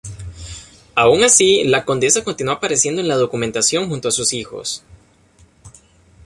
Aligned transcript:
Aun 0.95 1.23
así, 1.23 1.63
la 1.63 1.85
condesa 1.85 2.23
continuó 2.23 2.55
apareciendo 2.55 3.01
en 3.01 3.07
la 3.07 3.17
documentación 3.17 3.87
junto 3.87 4.07
a 4.07 4.11
sus 4.11 4.33
hijos. 4.33 4.83